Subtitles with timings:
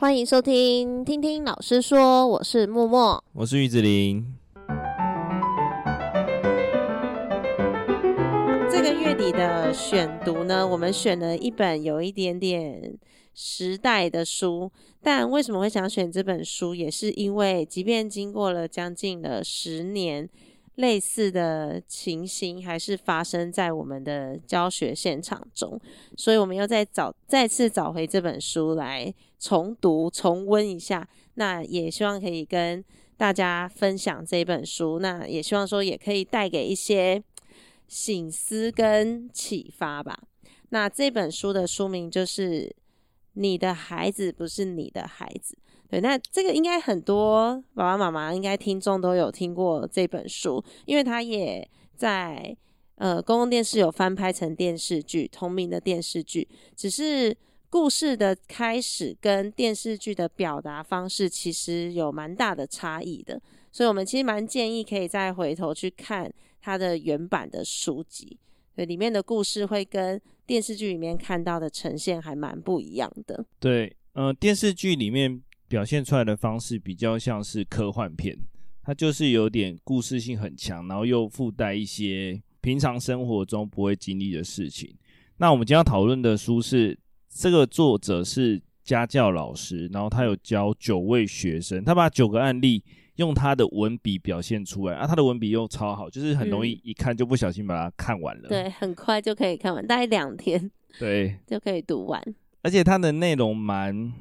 [0.00, 4.24] 欢迎收听，听听老师说，我是默默，我是玉子琳。
[8.70, 12.96] 这个月底的选读呢，我们选了一本有一点点
[13.34, 14.70] 时代的书，
[15.02, 20.28] 但为什么会想选这本书，也是因为，即便经过了将近了十年。
[20.76, 25.76] 类似的情形还是发生在我们的教学现场中，
[26.16, 31.08] 所以我们又再找再次找回这本书来重读重温一下。
[31.34, 32.84] 那也希望可以跟
[33.16, 37.22] 大家分享这本书，那也希望说也可以带给一些
[37.86, 40.18] 省思跟启发吧。
[40.70, 42.64] 那这本书的书名就是
[43.32, 45.54] 《你的孩子不是你的孩子》。
[45.90, 51.66] 对，那这个应该很多爸爸妈妈应该听众都有听过这本书，因为他也
[51.96, 52.54] 在
[52.96, 56.46] 呃公共电视有翻拍成电视剧，同名的电视剧，
[56.76, 57.34] 只是
[57.70, 68.38] 故事的开始跟电视剧的表达方式其实有蛮大的差异的，所以我们其实蛮建议可以再回头去看它的原版的书籍，
[68.74, 73.44] 对，里面的故事会跟电视剧里面看到的呈现还蛮不一样的。
[73.58, 75.42] 对，呃，电视剧里面。
[75.68, 78.34] 表现出来的方式比较像是科幻片，
[78.82, 84.96] 它就是有点故事性很强，然后又附带一些平常生活中不会经历的事情。
[85.36, 86.98] 那我们今天要讨论的书是
[87.38, 92.82] 这个作者是家教老师，然后他有教九位学生，他把九个案例
[93.16, 98.48] 用他的文笔表现出来啊，他的文笔又超好，就是很容易一看就不小心把它看完了。
[98.48, 102.20] 嗯，对，很快就可以看完，大概两天， 对，就可以读完。
[102.62, 104.12] 而且它的内容蛮。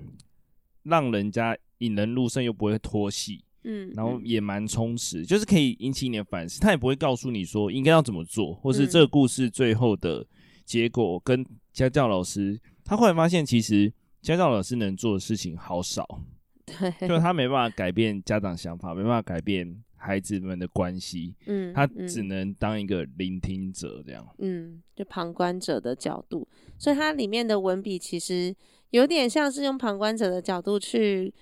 [0.84, 6.62] 让人家引人入胜又不会拖戏，嗯，然后也蛮充实，就是可以引起你的反思。
[6.62, 10.26] 他也不会告诉你说应该要怎么做，或是这个故事最后的
[10.64, 12.58] 结果跟家教老师，
[12.88, 16.22] 他后来发现其实家教老师能做的事情好少，
[16.66, 26.48] 对，就他没办法改变家长想法，没办法改变孩子们的关系，嗯，他只能当一个聆听者这样，嗯，就旁观者的角度，
[26.80, 28.56] 所以它里面的文笔其实。
[28.92, 31.34] 有点像是用旁观者的角度去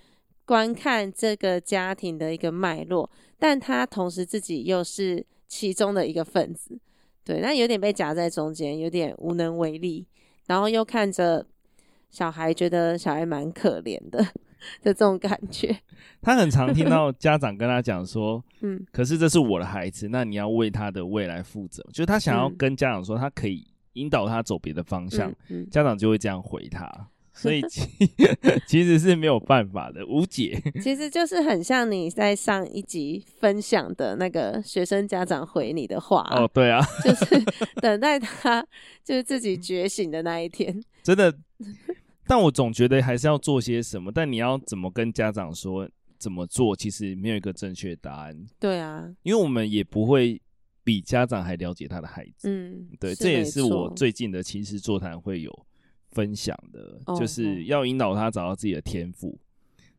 [0.45, 3.07] 观看这个家庭的一个脉络，
[3.37, 6.79] 但他同时自己又是其中的一个分子，
[7.23, 10.07] 对，那有点被夹在中间，有点无能为力，
[10.47, 11.45] 然后又看着
[12.09, 14.23] 小孩，觉得小孩蛮可怜的
[14.81, 15.75] 的这种感觉。
[16.21, 26.89] 他很常听到家长跟他讲说： “嗯，可是这是我的孩子，那你要为他的未来负责。”就是他想要跟家长说，他可以引导他走别的方向，嗯嗯、家长就会这样回他。
[27.41, 27.81] 所以其
[28.65, 30.61] 其实是没有办法的，无解。
[30.81, 37.43] 其实就是很像你在上一集分享的那个学生家长回你的话哦，对啊， 就是
[37.81, 38.65] 等待他
[39.03, 40.81] 就是自己觉醒的那一天。
[41.03, 41.35] 真的，
[42.25, 44.11] 但我总觉得还是要做些什么。
[44.13, 48.45] 但你要怎么跟家长说怎么做，其实没有一个正确答案。
[48.59, 50.41] 对啊，因为我们也不会
[50.83, 52.49] 比家长还了解他的孩子。
[52.49, 55.65] 嗯，对，这也是我最近的亲师座谈会有。
[56.15, 59.39] 分享的就是要引导他找到自己的天赋，哦，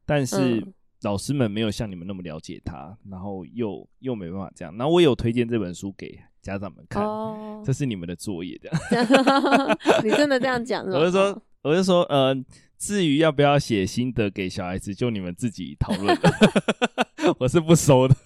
[0.07, 0.67] 但是
[1.03, 4.75] 老师们没有像你们那么了解他，然后又又没办法这样。
[4.79, 8.71] 然后我有推荐这本书给家长们看，哦，这是你们的作业的。
[10.03, 10.83] 你真的这样讲？
[10.87, 12.35] 我就说，我就说，呃，
[12.79, 16.17] 至于要不要写心得给小孩子，就你们自己讨论。
[17.39, 18.15] 我是不收的。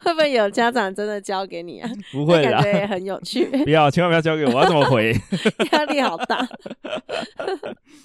[0.00, 1.90] 会不会有家长真的交给你啊？
[2.12, 3.44] 不会啦，感觉也很有趣。
[3.64, 5.12] 不要，千万不要交给我，我要怎么回？
[5.72, 6.46] 压力好大。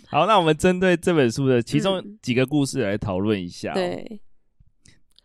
[0.07, 3.75] 好，那我们针对这本书的其中几个故事来讨论一下喔。
[3.75, 4.19] 对，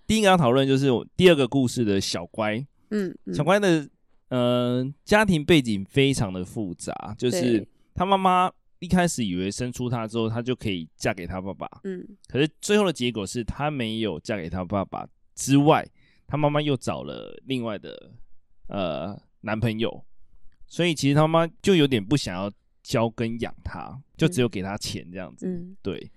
[0.07, 2.65] 第一个要讨论就是第二个故事的小乖。
[2.91, 3.89] 嗯，小乖的
[4.29, 8.51] 呃家庭背景非常的复杂，就是他妈妈
[8.85, 11.67] 一开始以为生出他之后，他就可以嫁给他爸爸。
[11.85, 15.09] 嗯，可是最后的结果是他没有嫁给他爸爸。
[15.35, 15.85] 之外，
[16.27, 18.13] 他妈妈又找了另外的
[18.69, 20.05] 呃男朋友，
[20.67, 22.49] 所以其实他妈妈就有点不想要
[22.83, 25.47] 教跟养他，就只有给他钱这样子。
[25.49, 26.11] 嗯，对。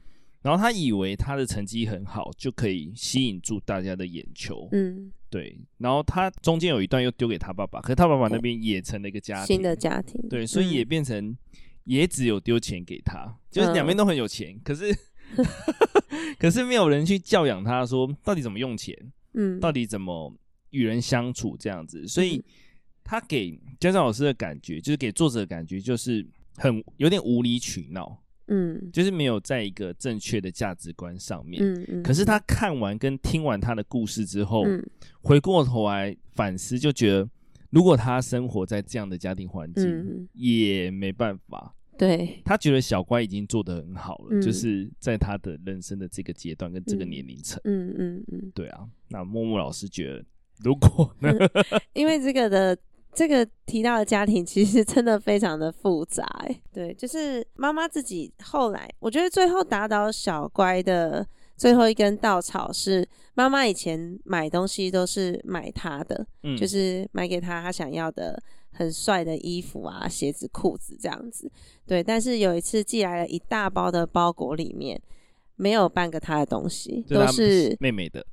[0.44, 4.70] 然后他以为他的成绩很好，就可以吸引住大家的眼球。
[4.72, 5.60] 嗯，对。
[5.80, 10.22] 然后他中间有一段又丢给他爸爸，可是他爸爸那边也成了一个家庭，新的家庭。
[10.30, 11.36] 对，所以也变成
[11.88, 14.96] 也只有丢钱给他，就是两边都很有钱，可是。
[16.40, 18.96] 可是没有人去教养他，说到底怎么用钱，
[19.34, 20.34] 嗯，到底怎么
[20.70, 22.42] 与人相处这样子，所以
[23.04, 26.26] 他给家长老师的感觉，就是给作者的感觉，就是
[26.56, 32.04] 很有点无理取闹，嗯，就是没有在一个正确的价值观上面，嗯嗯。
[32.04, 34.82] 可是他看完跟听完他的故事之后，嗯，
[35.22, 37.30] 回过头来反思，就觉得
[37.70, 41.74] 如果他生活在这样的家庭环境，嗯，也没办法。
[41.98, 47.60] 对，他觉得小乖已经做得很好了，嗯、就是在他的人生的这个阶段跟这个年龄层。
[47.64, 48.88] 嗯嗯嗯，对啊。
[49.10, 50.26] 那默默老师觉得，
[50.64, 51.32] 如果呢？
[51.94, 52.78] 因为这个的
[53.14, 68.42] 这个提到的家庭其实真的非常的复杂，哎，对，就是妈妈自己后来，我觉得最后打倒小乖的最后一根稻草是妈妈以前买东西都是买他的，嗯，就是买给他他想要的。
[68.78, 71.52] 很帅的衣服啊，鞋子、裤子这样子，
[71.88, 72.04] 对。
[72.04, 75.02] 但是有一次寄来了一大包的包裹，里面
[75.56, 78.24] 没有半个他的东西，都是妹妹的，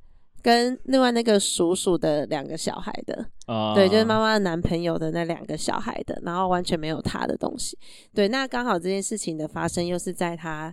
[0.43, 7.75] 跟另外那个叔叔的两个小孩的，啊，对，就是妈妈的男朋友的那两个小孩的，然后完全没有他的东西。
[8.13, 10.71] 对，那刚好这件事情的发生又是在他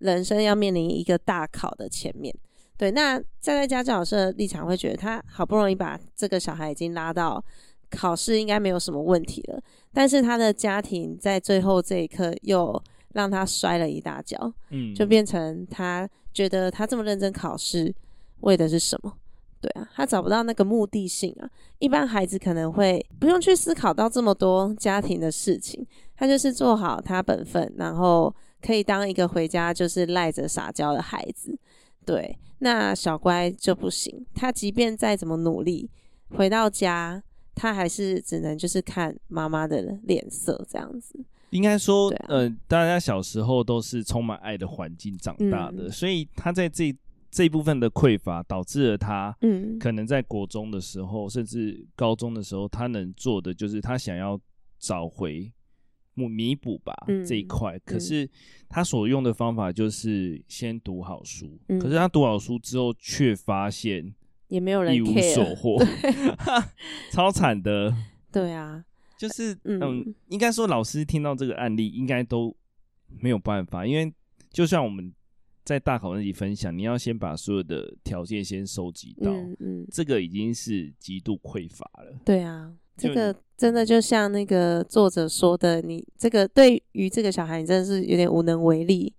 [0.00, 2.34] 人生要面临一个大考的前面。
[2.76, 7.42] 对，那站在家教老师的立场会觉得，他好不容易把这个小孩已经拉到。
[7.90, 9.62] 考试应该没有什么问题了，
[9.92, 17.94] 但是他的家庭在最后这一刻又让他摔了一大跤，嗯，就变成他觉得他这么认真考试
[18.40, 19.12] 为的是什么？
[19.60, 21.48] 对啊，他找不到那个目的性啊。
[21.78, 31.58] 一般孩子可能会不用去思考到这么多家庭的事情，他就是做好他本分，然后可以当一个回家就是赖着撒娇的孩子。
[32.04, 35.90] 对，那小乖就不行，他即便再怎么努力，
[36.36, 37.22] 回到家。
[37.56, 41.18] 他还是只能就是看妈妈的脸色这样子。
[41.50, 46.94] 应该说，啊、呃，大家小时候都是充满爱的环境长大的，嗯、所以他在这
[47.30, 54.38] 这一部分的匮乏，导致了他，嗯，可能在国中的时候，甚至高中的时候，他能做的就是他想要
[54.78, 55.50] 找回
[56.14, 57.78] 弥补吧、嗯、这一块。
[57.86, 58.28] 可是
[58.68, 64.14] 他所用的方法就是先读好书，嗯、可是他读好书之后，却发现。
[64.48, 65.78] 也没有人一无所获，
[67.10, 67.94] 超惨的。
[68.32, 68.84] 对啊，
[69.18, 72.54] 就是嗯，嗯，应该说老师听到这个案例，应该都
[73.20, 74.12] 没有办法，因为
[74.50, 75.12] 就像我们
[75.64, 82.14] 在大考那里分享，你要先把所有的条件先收集到，嗯，嗯，这个已经是极度匮乏了。
[82.24, 89.12] 对啊，这个真的就像那个作者说的，你这个对于这个小孩，你真的是有点无能为力。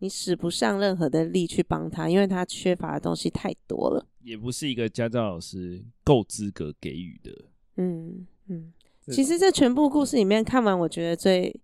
[0.00, 7.30] 你使不上任何的力去帮他，因为他缺乏的东西太多了，也不是一个家教老师够资格给予的。
[7.76, 8.72] 嗯嗯，
[9.08, 11.58] 其实这全部故事里面看完，我觉得最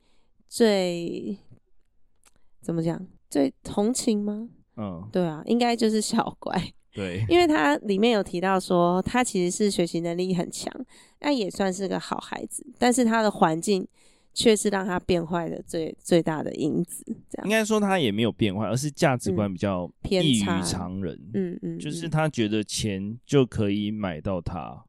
[0.48, 1.36] 最
[2.60, 4.48] 怎么讲，最同情吗？
[4.76, 6.72] 嗯，对啊，应该就是小乖。
[6.94, 10.72] 对，因为他里面有提到说，他其实是学习能力很强，
[11.20, 13.86] 那也算是个好孩子，但是他的环境。
[14.32, 21.18] 却是让他变坏的最最大的因子，这样应该说他也没有变坏，而是价值观比较异于常人。
[21.34, 24.84] 嗯嗯，就是他觉得钱就可以买到他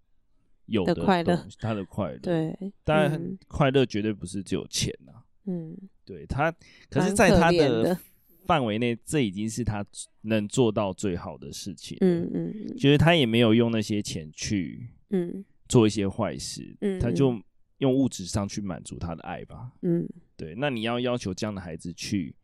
[0.67, 2.19] 有的快乐，他的快乐。
[2.19, 5.11] 对，当然快乐绝对不是只有钱呐。
[5.47, 6.53] 嗯，对他，
[6.89, 7.97] 可是在他的
[8.45, 9.83] 范围内，这已经是他
[10.21, 11.97] 能做到最好的事情。
[12.01, 16.77] 嗯嗯，就是他也没有用那些钱去嗯做一些坏事。
[16.81, 17.41] 嗯，他就。
[17.81, 19.71] 用物质上去满足他的爱吧。
[19.81, 20.07] 嗯，
[20.37, 20.55] 对。
[20.55, 22.35] 那你要要求这样的孩子去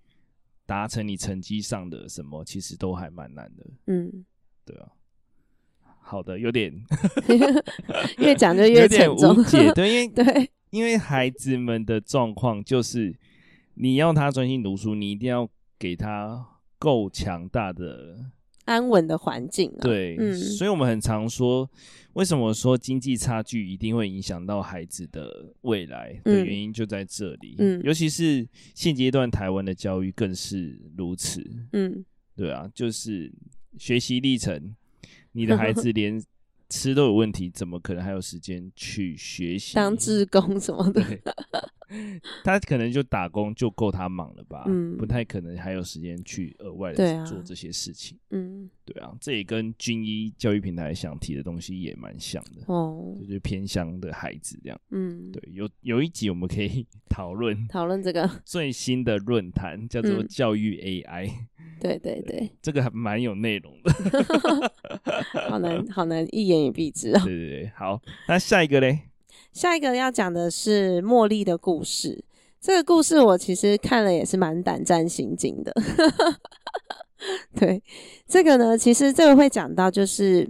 [0.65, 3.65] 达成你成绩上的什么，其实都还蛮难的。
[3.85, 4.25] 嗯，
[4.65, 4.91] 对啊。
[5.99, 6.73] 好的，有点
[8.17, 9.35] 越讲就越沉重。
[9.35, 13.15] 有点无解，对，因为 对，因为孩子们的状况就是，
[13.75, 15.47] 你要他专心读书，你一定要
[15.77, 16.45] 给他
[16.79, 18.31] 够强大的。
[18.67, 21.69] 安稳的环境，啊，对，嗯，所以我们很常说，
[22.13, 28.45] 为什么说经济差距一定会影响到孩子的未来的原因就在这里，嗯，尤其是
[28.75, 32.05] 现阶段台湾的教育更是如此，嗯，
[32.35, 33.31] 对啊，就是
[33.77, 34.75] 学习历程，
[35.31, 36.21] 你的孩子连
[36.69, 39.75] 吃都有问题，怎么可能还有时间去学习？
[39.75, 41.01] 当志工什么的？
[42.43, 58.29] 他可能就打工就够他忙了吧，嗯，不太可能还有时间去额外的做这些事情，嗯，对啊，这也跟军医教育平台想提的东西也蛮像的哦，就是偏乡的孩子这样，嗯，对，有有一集我们可以 讨论讨论这个。
[58.43, 61.31] 最新的论坛叫做教育 AI，
[61.79, 63.91] 对对对，这个还蛮有内容的
[65.49, 68.99] 好难好难一言以蔽之哦，对对对，好，那下一个嘞？
[69.53, 72.23] 下一个要讲的是茉莉的故事。
[72.59, 75.73] 这个故事我其实看了也是蛮胆战心惊的。
[77.55, 77.81] 对，
[78.27, 80.47] 这个呢，其实这个会讲到，就是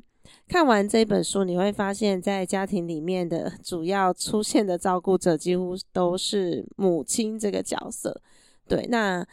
[0.48, 8.22] 看完这本书，你会发现在家庭里面的主要出现的照顾者几乎都是母亲这个角色。
[8.68, 9.26] 对，那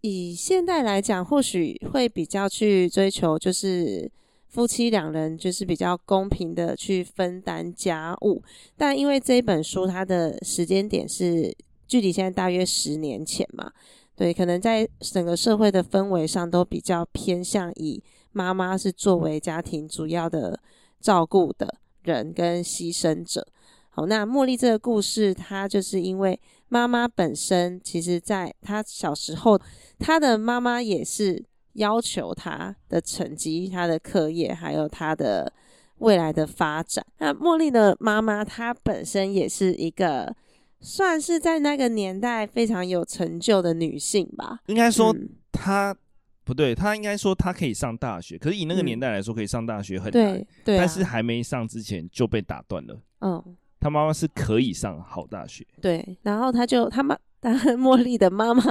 [0.00, 4.10] 以现代来讲，或许会比较去追求就是。
[4.52, 8.42] 夫妻两人就是比较公平的去分担家务，
[8.76, 11.56] 但因为这一本书它的时间点是
[11.88, 13.72] 距离现在大约十年前嘛，
[14.14, 20.60] 对，可能在整个社会的氛围上都比较偏向以妈妈是作为家庭主要的
[21.00, 23.48] 照顾的人跟牺牲者。
[23.88, 26.38] 好，那茉莉这个故事，它就是因为
[26.72, 29.60] 妈妈本身，其实在她小时候，
[29.98, 35.52] 她的妈妈也是要求她的成绩、她的课业，还有她的
[35.98, 37.04] 未来的发展。
[37.18, 40.34] 那茉莉的妈妈，她本身也是一个
[40.80, 44.60] 算是在那个年代非常有成就的女性吧。
[44.68, 45.14] 应该说
[45.52, 45.96] 她，嗯、
[46.42, 50.12] 不对，她应该说她可以上大学，可是以那个年代来说，可以上大学很难。
[50.12, 52.98] 对，对啊、但是还没上之前就被打断了。
[53.20, 53.56] 嗯。
[53.82, 58.62] 他妈妈是可以上好大学，对，然后他就他妈，他茉莉的妈妈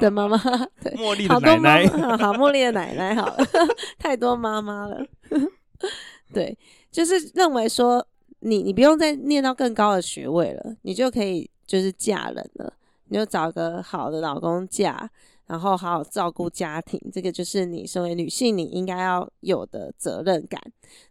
[0.00, 0.38] 的妈妈，
[0.80, 1.86] 对，茉莉的奶奶，
[2.16, 3.36] 好，茉莉的奶奶，好了，
[3.98, 5.06] 太多妈妈了，
[6.32, 6.56] 对，
[6.90, 8.06] 就是认为说
[8.40, 12.72] 你你不用再念到更高的学位了，你就可以就是嫁人了，
[13.08, 15.06] 你就找个好的老公嫁，
[15.46, 20.58] 然后好好照顾家庭，这个就是你身为女性你应该要有的责任感，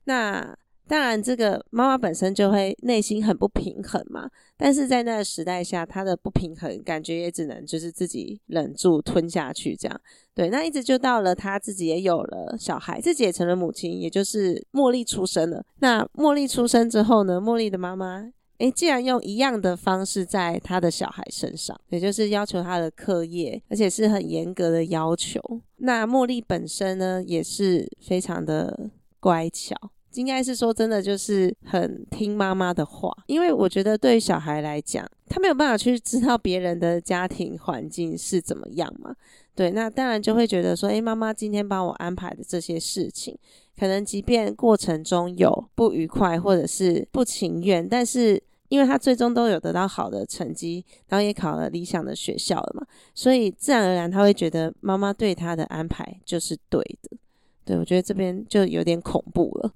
[0.05, 0.57] 那。
[0.87, 4.29] 当然，这个妈妈本身就会内心很不平衡嘛。
[4.55, 10.01] 但是在那个时代下，她的不平衡感觉也只能就是自己忍住吞下去，这样。
[10.33, 15.65] 对，那一直就到了她自己也有了小孩，自己也成了母亲，也就是茉莉出生了。
[15.79, 25.41] 那茉莉出生之后呢，茉莉的妈妈，诶，既然用一样的方式在她的小孩身上，也就是要求她的课业，而且是很严格的要求。
[25.77, 29.75] 那茉莉本身呢，也是非常的乖巧。
[30.15, 39.15] 应该是说，真的就是很听妈妈的话，因为我觉得对小孩来讲，他没有办法去知道别人的家庭环境是怎么样嘛。
[39.53, 43.37] 对，那当然就会觉得说，诶，妈妈今天帮我安排的这些事情，
[43.79, 57.17] 可能即便过程中有不愉快或者是不情愿，但是因为他最终都有得到好的成绩，然后也考了理想的学校了嘛，所以自然而然他会觉得妈妈对他的安排就是对的。
[57.65, 59.73] 对，我觉得这边就有点恐怖了，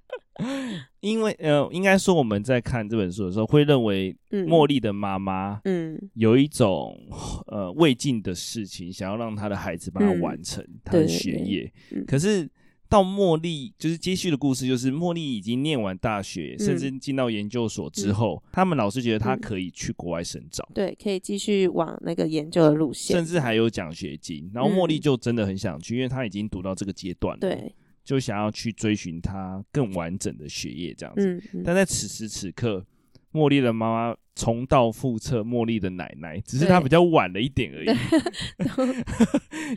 [1.00, 6.96] 因为呃，应该说我们在看这本书的时候，会认为茉莉的妈妈，嗯，有一种
[7.46, 12.48] 呃未尽的事情，想要让她的孩子帮她完成她的学业，嗯，可是。
[12.88, 24.50] 到茉莉就是接续的故事，就是茉莉已经念完大学，嗯、甚至进到研究所之后，嗯、他们老师觉得她可以去国外深造，对，可以继续往那个研究的路线，甚至还有奖学金。
[24.54, 27.74] 然后茉莉就真的很想去，嗯、因为她已经读到这个阶段了，对，
[28.04, 31.42] 就想要去追寻她更完整的学业这样子。
[31.64, 32.86] 但在此时此刻，
[33.36, 37.88] 茉莉的妈妈重蹈覆辙，茉莉的奶奶只是她比较晚了一点而已。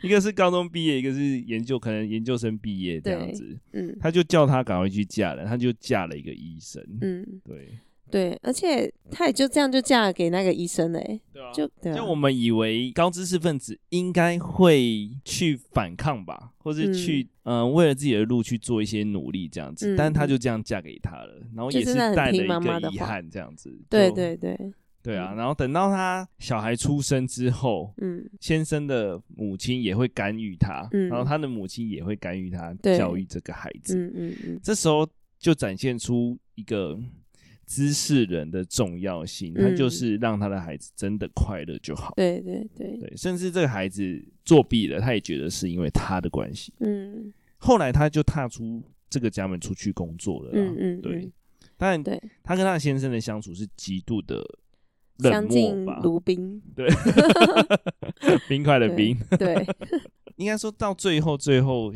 [0.02, 3.58] 一个是高中毕业，一个是研究，可能研究生毕业这样子。
[3.72, 6.82] 嗯，他就叫她赶快去嫁人，她就嫁了一个医生。
[7.02, 7.68] 嗯，对。
[8.10, 11.20] 对，而且她也就这样就嫁给那个医生嘞、欸。
[11.32, 23.72] 对啊，就对啊，就我们以为高知识分子应该会去反抗吧，或是去嗯、呃、为了自己的路去做一些努力这样子，嗯、但是她就这样嫁给他了，然后也是带了一个遗憾这样子。
[23.88, 24.58] 对对对，
[25.02, 36.98] 对啊，然后等到他小孩出生之后，嗯，先生的母亲也会干预他，嗯，然后他的母亲也会干预他教育这个孩子，嗯嗯嗯，这时候就展现出一个。
[37.70, 42.12] 知识人的重要性，他就是让他的孩子真的快乐就好。
[42.16, 46.74] 对对对对，甚至这个孩子作弊了，他也觉得是因为他的关系。
[46.80, 50.50] 嗯，后来他就踏出这个家门出去工作了。
[50.52, 51.30] 嗯嗯，对。
[51.76, 54.42] 但对他跟他先生的相处是极度的
[55.18, 56.00] 冷漠吧？
[56.02, 56.60] 如冰。
[56.74, 56.88] 对，
[58.50, 59.16] 冰块的冰。
[59.38, 59.64] 对，
[60.34, 61.92] 应该说到最后，最后，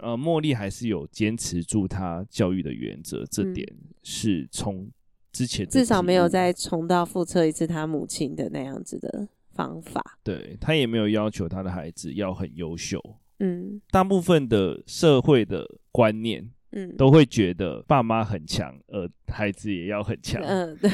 [0.00, 3.64] 呃，茉莉还是有坚持住她教育的原则，这点
[4.02, 4.90] 是从。
[5.32, 13.00] 之前至少没有再重蹈覆辙一次他母亲的那样子的方法，对，他也没有要求他的孩子要很优秀，
[13.38, 20.90] 嗯，大部分的社会的观念，嗯，都会觉得爸妈很强，而，孩子也要很强，嗯，对，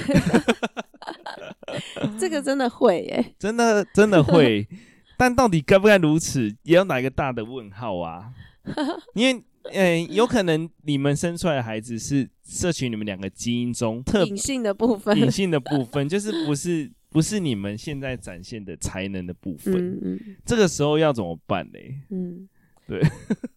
[2.19, 4.67] 这个真的会耶，真的真的会，
[5.19, 8.33] 但到底该不该如此，也有哪一个大的问号啊，
[9.15, 9.45] 因为。
[9.65, 19.75] 嗯，有可能你们生出来的孩子是摄取你们两个基因中特隐性的部分，隐性的部分就是不是不是你们现在展现的才能的部分。
[19.75, 21.79] 嗯嗯，这个时候要怎么办呢？
[22.11, 22.49] 嗯，
[22.87, 23.01] 对，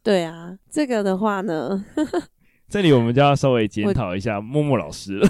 [0.03, 1.85] 对啊，这个的话呢，
[2.71, 5.29] 这里我们就要稍微检讨一下默默老师了。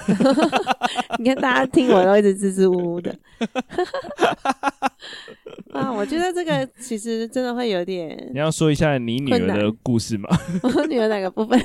[1.18, 3.18] 你看大家听我都一直支支吾吾的。
[5.74, 8.30] 啊，我觉得这个其实真的会有点。
[8.32, 10.30] 你要说一下你女儿的故事吗？
[10.62, 11.60] 我女儿哪个部分？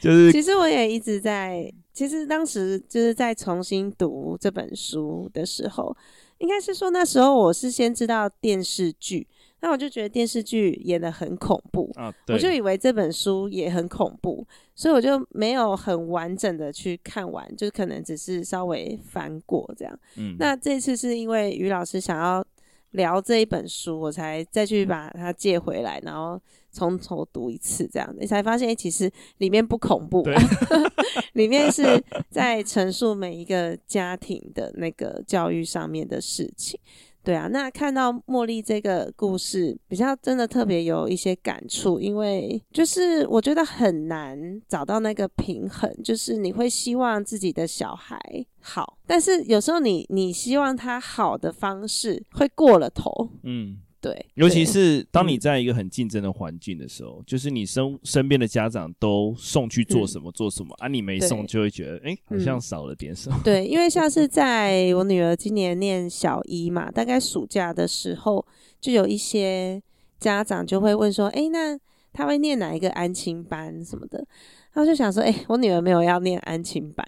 [0.00, 5.96] 就是，其实我也一直在其实当时就是在重新读这本书的时候，
[6.38, 9.28] 应该是说那时候我是先知道电视剧。
[9.60, 19.98] 那我就觉得电视剧演的很恐怖，啊、我就以为这本书也很恐怖，所以我就没有很完整的去看完，就可能只是稍微翻过这样。
[20.16, 22.44] 嗯，那这次是因为于老师想要
[22.92, 30.40] 聊这一本书，我才再去把它借回来，然后从头读一次这样，你才发现其实里面不恐怖，啊，
[31.32, 31.82] 里面是
[32.30, 36.78] 在陈述每一个家庭的那个教育上面的事情。
[37.26, 48.16] 对啊，那看到茉莉这个故事，比较真的特别有一些感触，因为就是我觉得很难找到那个平衡，就是你会希望自己的小孩
[48.60, 53.10] 好，但是有时候你你希望他好的方式会过了头，
[53.42, 53.78] 嗯。
[54.06, 63.40] 对，尤其是当你在一个很竞争的环境的时候，嗯、就是你身身边的家长都送去做什么、嗯、做什么，啊，你没送就会觉得，哎、欸，好像少了点什么。
[63.42, 68.46] 对，因为像是在我女儿今年念小一嘛，大概暑假的时候，
[68.80, 69.82] 就有一些
[70.20, 71.76] 家长就会问说，哎、欸，那
[72.12, 74.24] 她会念哪一个安亲班什么的？
[74.72, 77.04] 然后就想说，哎、欸，我女儿没有要念安亲班，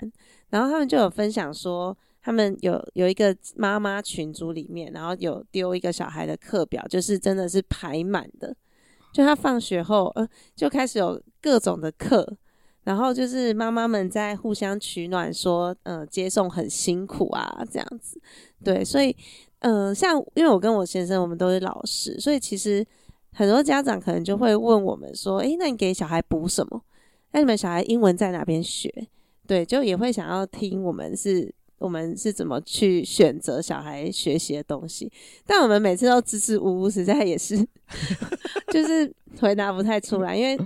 [0.50, 1.96] 然后他们就有分享说。
[2.20, 8.54] 他们有有一个妈妈群组里面，然后有丢一个小孩的课表，就是真的是排满的。
[9.12, 12.36] 就他放学后，呃，就开始有各种的课，
[12.84, 18.20] 然后就是妈妈们在互相取暖，说，呃，接送很辛苦啊，这样子。
[18.62, 19.16] 对，所以，
[19.60, 22.86] 嗯、呃，像因为我跟我先生，我们都是老师，所以其实
[23.32, 26.82] 很多家长可能就会问我们说，诶，那你给小孩补什么？
[27.32, 28.92] 那你们小孩英文在哪边学？
[29.46, 31.54] 对，就也会想要听我们是。
[31.78, 35.10] 我们是怎么去选择小孩学习的东西？
[35.46, 37.56] 但我们每次都支支吾吾，实在也是，
[38.72, 40.36] 就是回答不太出来。
[40.36, 40.58] 因为，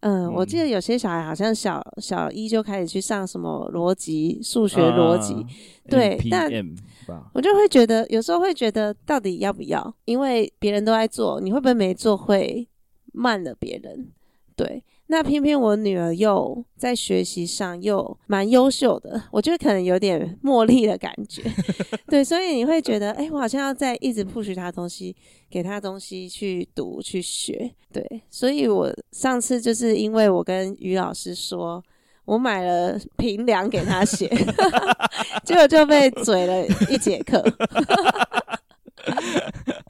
[0.00, 5.46] 嗯，我记得有些小孩好像小小一就开始去上什么逻辑、数学逻辑，啊、
[5.88, 6.50] 对，但
[7.34, 9.94] 我就会觉得，有时候会觉得，到底要不要？
[10.06, 12.66] 因为别人都在做，你会不会没做会
[13.12, 14.08] 慢了别人？
[14.56, 14.82] 对。
[15.06, 21.42] 那偏偏我女儿又在学习上又蛮优秀的，我觉得可能有点茉莉的感觉，
[22.08, 25.14] 对，所以你会觉得，哎、我好像要在一直 push 她东西，
[25.50, 31.84] 给她东西去读去学，对，所以我上次就是因为我跟于老师说，
[32.24, 34.26] 我买了评量给她写，
[35.44, 37.44] 结果就被嘴了一节课。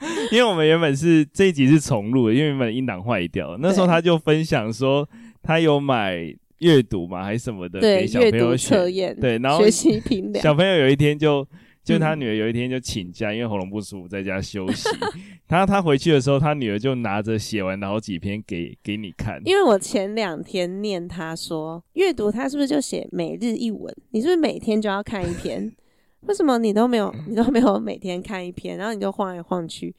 [0.32, 3.58] 因为我们原本是这一集是重录的，因为原本音档坏掉了。
[3.60, 5.08] 那时候他就分享说，
[5.42, 10.42] 他有买阅读嘛，还是什么的，给小朋友测验，对，然后学习评量。
[10.42, 11.46] 小朋友有一天就，
[11.82, 14.88] 就他女儿有一天就请假，嗯、因为喉咙不舒服，在家休息。
[15.46, 19.40] 他他回去的时候，他女儿就拿着写完的好几篇给给你看。
[19.44, 23.94] 因为我前两天念他说阅读，他是不是就写每日一文？
[24.10, 25.70] 你是不是每天就要看一篇？
[26.26, 29.94] 为什么你都没有，你都没有每天看一篇，然后你就晃来晃去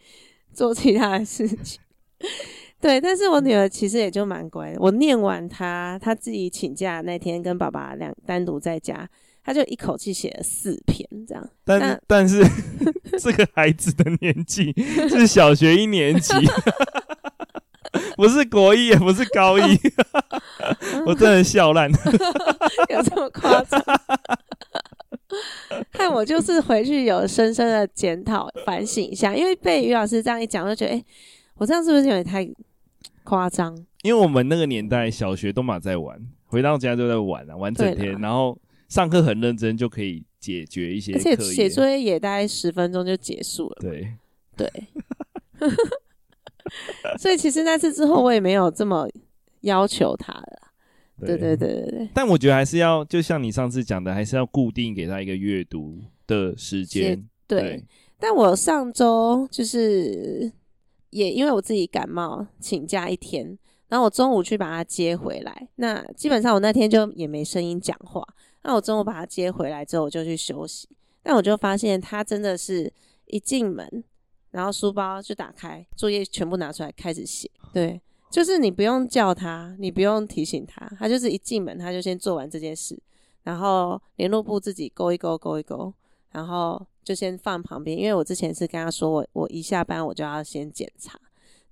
[0.54, 1.80] 做其他的事情？
[2.82, 4.78] 对，但是我女儿其实也就蛮乖的。
[4.80, 9.10] 我念完她，她自己请假那天跟爸爸两单独在家，
[9.44, 11.50] 她就一口气写了四篇这样。
[11.64, 12.44] 但但是
[13.20, 14.74] 这个孩子的年纪
[15.10, 16.34] 是小学一年级，
[18.18, 19.80] 不是国一，也不是高一，
[21.06, 21.90] 我真的笑烂，
[22.90, 23.82] 有这么夸张？
[25.92, 31.06] 看我就是回去有深深的检讨反省一下，因为被于老师这样一讲，就觉得哎、欸，
[31.56, 32.48] 我这样是不是有点太
[33.24, 33.76] 夸张？
[34.04, 43.78] 因为我们那个年代小学都马在玩，回到家就在玩啊，玩整天，然后上课很认真就可以解决一些，而且写作业也大概十分钟就结束了。
[43.80, 44.14] 对
[44.56, 44.72] 对，
[47.18, 49.10] 所以其实那次之后我也没有这么
[49.62, 50.65] 要求他了。
[51.20, 55.98] 对对对对对，但我觉得还是要，就像你上次讲的，还是要固定给他一个阅读
[56.28, 57.26] 的时间。
[57.48, 57.84] 对，对
[58.20, 60.52] 但我上周就是
[61.12, 65.70] 也因为我自己感冒请假一天，然后我中午去把他接回来。
[65.76, 68.22] 那基本上我那天就也没声音讲话。
[68.64, 70.90] 那我中午把他接回来之后，我就去休息。
[71.24, 72.92] 但我就发现他真的是
[73.28, 74.04] 一进门，
[74.52, 77.50] 然后书包就打开，作业全部拿出来开始写。
[77.72, 78.02] 对。
[78.30, 82.98] 就是你不用叫他，你不用提醒他，他就是一进门他就先做完这件事，
[83.44, 85.94] 然后联络部自己勾一勾勾一勾，
[86.32, 87.98] 然后就先放旁边。
[87.98, 91.18] 因为我之前是跟他说我我一下班我就要先检查，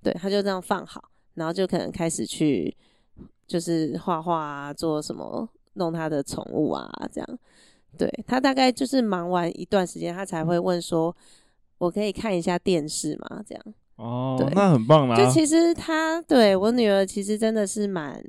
[0.02, 2.74] 对，他就这样放好，然后就可能开始去
[3.46, 7.38] 就是画画啊，做什么弄他的宠物啊这样。
[7.98, 11.14] 对，他大概就是忙完一段时间，他才会问说，
[11.78, 13.44] 我可以看一下电视吗？
[13.46, 13.64] 这样。
[13.96, 15.16] 哦，那很棒啦！
[15.16, 18.22] 就其实他对我女儿，其实真的是蛮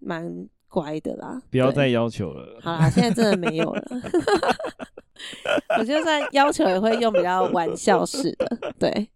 [0.00, 1.40] 蛮乖的啦。
[1.50, 2.58] 不要再要求了。
[2.60, 3.84] 好啦，现在真的没有了。
[5.78, 9.08] 我就算要求也会用比较玩笑式的，对。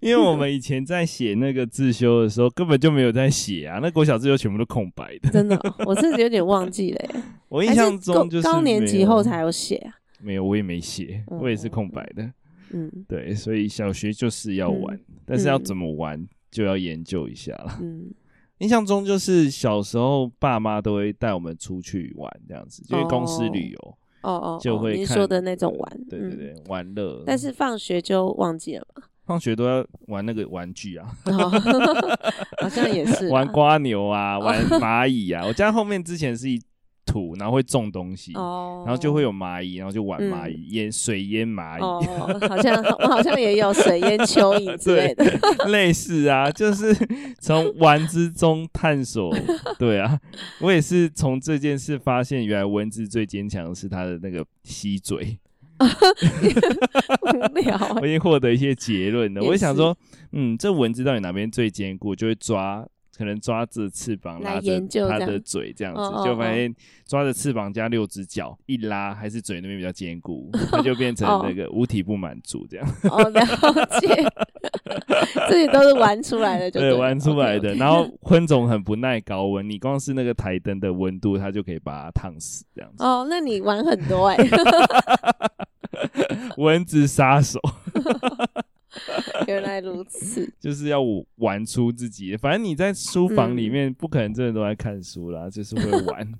[0.00, 5.30] 因为我们以前在写那个自修的时候，根本就没有在写啊，那国小自修全部都空白的。
[5.30, 7.22] 真的、喔，我甚至有点忘记了耶。
[7.48, 9.94] 我印象中就是高年级后才有写啊。
[10.20, 12.30] 没有，我也没写，我也是空白的。
[12.72, 17.78] 嗯，对，所以小学就是要玩，嗯、但是要怎么玩就要研究一下了。
[17.80, 18.12] 嗯，
[18.58, 23.78] 印象中就是小时候爸妈都会带我们出去玩，这样子，因为公司旅游。
[24.22, 27.22] 哦哦哦，就会你说的那种玩，对对对，玩乐。
[27.26, 29.02] 但是放学就忘记了嘛？
[29.26, 31.06] 放学都要玩那个玩具啊，
[32.60, 35.44] 好像也是玩瓜牛啊，玩 蚂蚁啊。
[35.46, 36.60] 我家后面之前是一。
[37.14, 42.02] 土，然后会种东西，哦、然后就会有蚂蚁，然后就玩蚂蚁，淹、嗯、水淹蚂蚁，哦、
[42.48, 45.24] 好像我好像也有水淹蚯蚓之类的，
[45.70, 46.92] 类似啊，就是
[47.38, 49.32] 从玩之中探索，
[49.78, 50.18] 对啊，
[50.60, 55.38] 我也是从这件事发现，原来蚊子最坚强的是它的那个吸嘴，
[57.22, 59.96] 无聊、欸，我已经获得一些结论了，我就想说，
[60.32, 62.84] 嗯，这蚊子到底哪边最坚固，就会抓。
[63.16, 66.74] 可能抓着翅膀拉着它的嘴这样子，样就发现
[67.06, 72.86] 抓着翅膀加六只脚一拉，还是嘴那边比较坚固，它就变成那个五体不满足这样。
[73.04, 73.40] 哦，了
[74.00, 74.08] 解，
[75.48, 77.70] 这些都是玩出来的就对，对，玩出来的。
[77.70, 77.78] Okay, okay.
[77.78, 83.04] 然后昆虫很不耐高温，你光是那个台灯的温度，它就可以把它烫死这样子。
[83.04, 84.50] 哦，那你玩很多哎、欸，
[86.58, 87.60] 蚊子杀手。
[89.46, 91.00] 原来如此， 就是要
[91.36, 92.36] 玩出自己。
[92.36, 96.32] 反正你在书房里面，不可能真的都在看书啦，嗯、就是会玩。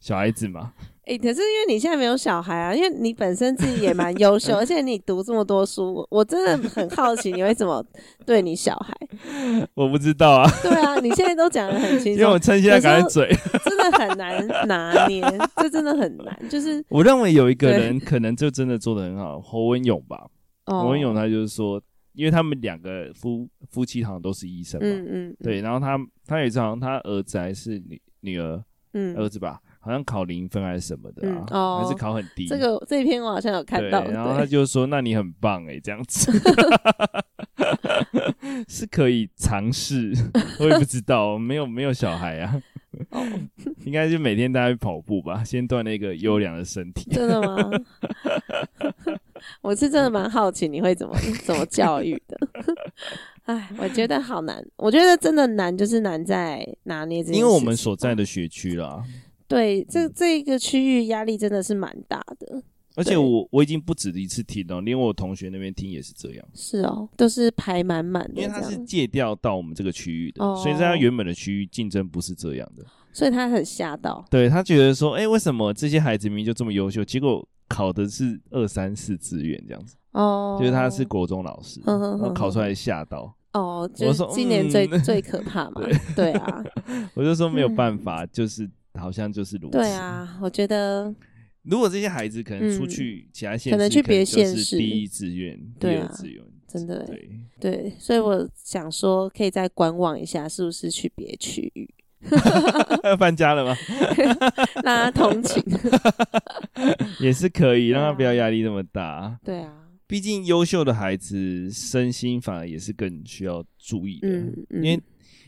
[0.00, 0.72] 小孩子嘛，
[1.04, 7.84] 哎、欸，可是因为你现在没有小孩啊，因为你本身自己也蛮优秀， 而且你读这么多书，我真的很好奇你会怎么
[8.26, 8.94] 对你小孩。
[9.74, 10.50] 我不知道啊。
[10.62, 13.28] 对啊，你现在都讲的很清楚，因为我趁现在赶紧嘴，
[13.64, 15.22] 真的很难拿捏，
[15.56, 16.48] 这真的很难。
[16.48, 20.26] 就是我认为有一个人可能就真的做的很好，侯文勇吧。
[20.66, 21.80] 哦、侯文勇他就是说。
[22.14, 32.46] 因为他们两个夫夫妻好像都是医生嘛，嗯嗯，对，然后他他也是好像他儿子还是女女儿，嗯，儿子吧，好像考零分还是什么的啊，哦，还是考很低。
[32.46, 36.30] 这个这一篇我好像有看到，然后他就说：“那你很棒哎，这样子
[38.68, 40.12] 是可以尝试。”
[40.60, 42.62] 我也不知道， 没有没有小孩啊，
[43.10, 43.26] 哦，
[43.84, 47.10] 应该就每天大家跑步吧，先锻炼一个优良的身体。
[47.10, 47.70] 真的吗？
[49.60, 52.36] 我是真的蛮好奇你会怎么怎么教育的，
[53.44, 57.32] 哎，我觉得好难，我觉得真的难，就是难在拿捏这。
[57.32, 59.02] 因为我们所在的学区啦，
[59.48, 62.62] 对，这这一个区域压力真的是蛮大的。
[62.94, 66.46] 而且我我已经不止一次听到，连我同学那边听也是这样。
[66.54, 74.22] 是哦，都是排满满的，因为他是借调到我们这个区域的，哦、所以在他原本的区域竞争不是这样的，所以他很吓到。
[74.30, 77.48] 对，他觉得说，哎、欸，为什么这些孩子明明就这么优秀，结果？
[77.72, 79.96] 考的是二三四志愿这样子。
[80.12, 83.90] 哦，就是他是国中老师，呵呵呵，然后考出来吓到哦。
[84.00, 86.64] 我说今年最、嗯、最可怕嘛，对，对啊，
[87.16, 89.78] 我就说没有办法，嗯、就是好像就是如此。
[89.78, 91.14] 对啊，我觉得
[91.62, 97.30] 如果这些孩子可能出去其他县市，可能去别县市，第一志愿、第二志愿，真的对。
[97.58, 101.88] 对，所以我想说，可以再观望一下，是不是去别区域。
[103.02, 103.76] 要 搬家了吗？
[104.82, 105.62] 让他通勤
[107.20, 109.38] 也是可以，让他不要压力那么大。
[109.44, 109.72] 对啊，
[110.06, 115.00] 毕竟优秀的孩子身心反而也是更需要注意的，嗯嗯、因为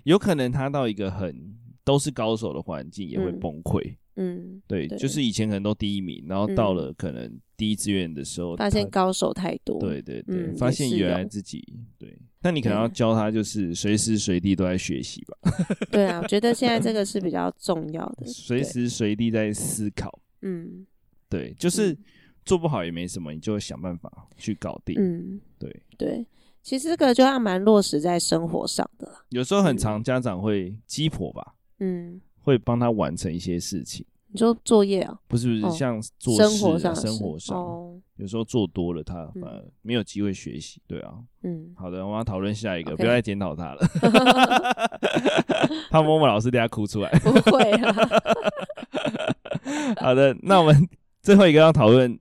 [0.05, 1.35] 有可能他到一个很
[1.85, 3.95] 都是高手的环境也会崩溃。
[4.17, 9.81] 嗯，对，对就是以前可能都第一名，然后到了可能第一志愿的时候，发现高手太多。
[9.81, 11.63] 对对对，嗯、发现原来自己
[11.99, 12.17] 对。
[12.41, 15.39] 那你可能要教他，就是随时随地都在学习吧。
[15.91, 20.21] 对啊，我觉得现在这个是比较 重要的，随时随地在思考。
[20.43, 20.87] 嗯，
[21.29, 21.97] 对，就是
[22.45, 24.95] 做不好也没什么，你就想办法去搞定。
[24.99, 26.27] 嗯，对对，
[26.63, 29.11] 其实这个就要蛮落实在生活上的。
[29.31, 34.07] 有时候很常家长会鸡婆吧，嗯，会帮他完成一些事情。
[34.29, 35.17] 你说作业啊？
[35.29, 37.57] 不是不是，像做事、生活上，生活上，
[38.17, 40.81] 有时候做多了，他反而没有机会学习。
[40.89, 43.81] 对啊，嗯，好的，我们要讨论下一个，不要再检讨他了。
[45.89, 47.11] 怕默默老师等下哭出来。
[47.21, 47.95] 不会啊。
[50.01, 50.89] 好的，那我们
[51.23, 52.19] 最后一个要讨论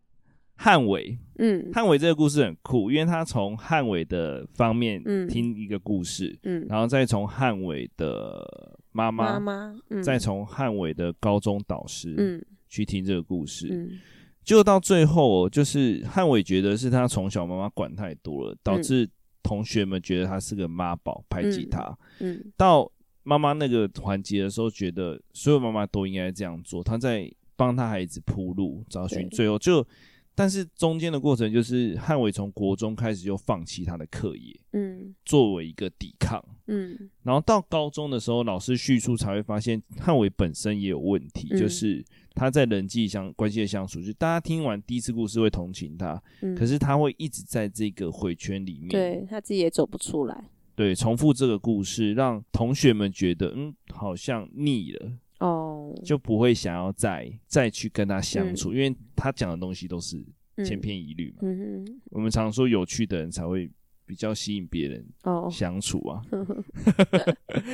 [0.56, 1.18] 汉伟。
[1.40, 8.78] 嗯，汉伟这个故事很酷，因为他从汉伟的方面听一个故事，嗯，然后再从汉伟的。
[8.94, 14.00] 妈妈，妈妈嗯、再从汉伟的高中导师，嗯，去听这个故事，嗯，
[14.44, 19.10] 就到最后，就是汉伟觉得是他从小妈妈管太多了，导致
[19.42, 22.54] 同学们觉得他是个妈宝，排挤他，嗯，嗯。
[22.56, 22.90] 到
[23.24, 29.86] 妈妈那个环节的时候，觉得所有妈妈都应该这样做，他在帮他孩子铺路，找寻最后就。
[30.36, 55.12] 但是中间的过程就是汉伟从国中开始就放弃他的课业，嗯，作为一个抵抗，嗯，然后到高中的时候，老师叙述才会发现汉伟本身也有问题，嗯，就是他在人际相关系的相处，就大家听完第一次故事会同情他，嗯，可是他会一直在这个回圈里面，对，他自己也走不出来，对，重复这个故事，让同学们觉得嗯，好像腻了。
[55.44, 60.24] 哦，就不会想要再再去跟他相处，嗯、因为他讲的东西都是
[60.66, 61.40] 千篇一律嘛。
[61.42, 63.70] 嗯嗯、我们常说有趣的人才会
[64.06, 65.06] 比较吸引别人
[65.52, 66.22] 相处啊。
[66.32, 66.64] 哦、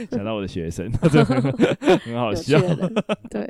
[0.09, 2.59] 想到我的学生，很好笑。
[3.29, 3.47] 对，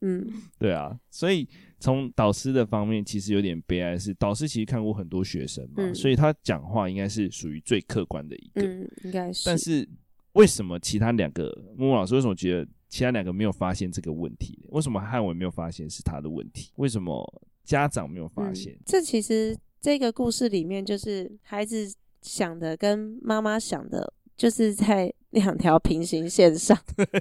[0.00, 0.26] 嗯，
[0.58, 0.98] 对啊。
[1.10, 1.46] 所以
[1.78, 8.62] 从导师的方面，其实有点悲哀，是导师其实看过很多学生嘛，嗯、所以他讲话应该是属于最客观的一个。
[8.62, 9.42] 嗯，应该是。
[9.44, 9.86] 但是
[10.32, 12.66] 为什么其他两个木木老师为什么觉得？
[12.92, 16.70] 其他两个没有发现这个问题，为什么汉伟没有发现是他的问题？
[16.76, 18.74] 为什么家长没有发现？
[18.74, 26.78] 嗯，这其实这个故事里面，就是孩子想的跟妈妈想的，就是在两条平行线上。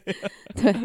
[0.55, 0.75] 对，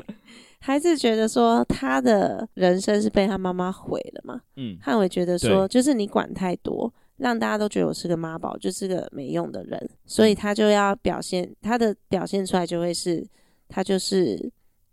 [0.60, 4.40] 孩子觉得说他的人生是被他妈妈毁了嘛？
[4.54, 13.26] 嗯，汉伟觉得说就是你管太多，让大家都觉得我是个妈宝，就是个没用的人，所以他就要表现他的表现出来就会是
[13.66, 14.48] 他就是。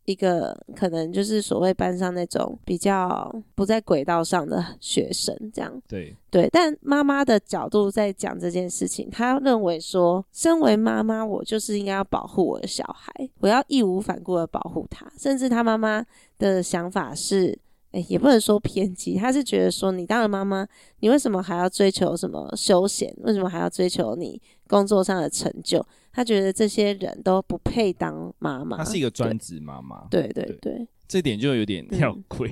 [0.06, 6.50] 一个可能就是所谓班上那种比较不在轨道上的学生，这样对对。
[6.52, 15.10] 但妈妈的角度在讲这件事情，她认为说，身为妈妈，我就是应该要保护我的小孩，我要义无反顾的保护他。
[15.18, 16.06] 甚至他妈妈
[16.38, 17.58] 的想法是，
[17.94, 20.68] 哎，也不能说偏激，他是觉得说，你当了妈妈，
[21.00, 23.14] 你为什么还要追求什么休闲？
[23.20, 25.86] 为什么还要追求你工作上的成就？
[26.12, 28.78] 他觉得这些人都不配当妈妈。
[28.78, 30.08] 她是一个专职妈妈。
[30.10, 32.52] 对对对，对，这点就有点吊诡，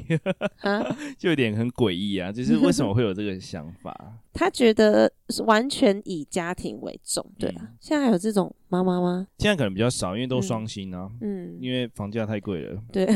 [0.62, 0.86] 嗯、
[1.18, 2.32] 就有点很诡异啊！
[2.32, 3.92] 就是为什么会有这个想法？
[4.34, 5.12] 他觉得
[5.48, 7.56] 完全以家庭为重，对啊。
[7.62, 9.26] 嗯、现在还有这种妈妈吗？
[9.40, 11.10] 现在可能比较少，因为都双薪啊。
[11.22, 12.80] 嗯，因为房价太贵了。
[12.94, 13.08] 对，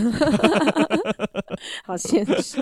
[1.86, 2.60] 好现实。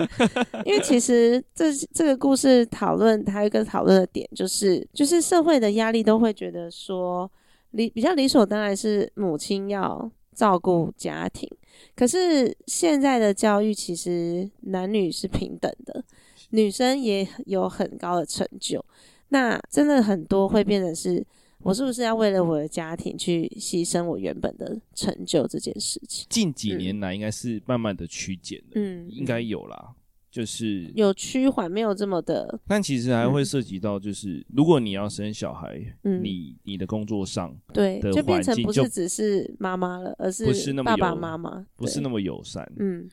[0.66, 7.30] 因为其实这这个故事讨论，还有一个讨论的点就是，就是社会的压力都会觉得说。
[7.70, 11.50] 理比较理所当然是母亲要照顾家庭，
[11.96, 16.04] 可是现在的教育其实男女是平等的，
[16.50, 18.84] 女生也有很高的成就，
[19.28, 21.24] 那真的很多会变成是，
[21.62, 26.26] 我是不是要为了我的家庭去牺牲我原本的成就这件事情？
[26.28, 29.94] 近几年来应该是慢慢的趋减的，嗯，应该有啦。
[30.34, 32.58] 就是有趋缓，没有这么的。
[32.66, 42.68] 但其实还会涉及到，就是、嗯、如果你要生小孩，嗯、你你的工作上对，就变成不是只是妈妈了，而是不是那么爸爸妈妈，不是那么友善。
[42.80, 43.08] 嗯，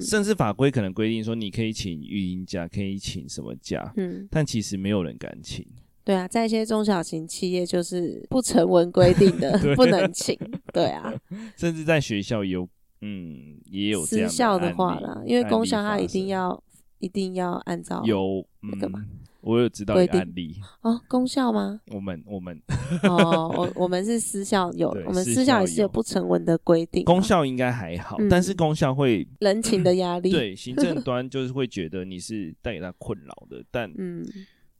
[0.00, 5.66] 甚至法规可能规定说，你可以请育婴假，可以请什么假，嗯，但其实没有人敢请。
[6.04, 10.38] 对啊，在一些中小型企业就是不成文规定的， 不能请。
[10.72, 11.12] 对啊，
[11.56, 12.68] 甚至在学校有。
[13.06, 16.62] 嗯，也有这样的私校的话啦，因为公校它一定要
[17.00, 19.04] 一定要按照有那个嘛，
[19.42, 21.78] 我有知道一个案例哦，公校吗？
[21.88, 22.58] 我们我们
[23.02, 34.24] 哦，我我们是私校有，我们私校也是有不成文的规定，公校应该还好，但是公校会人情的 压力，对行政 端就是会觉得你是带给他困扰的，但嗯，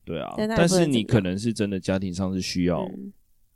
[0.02, 2.88] 对啊，但是你可能是真的家庭上是需要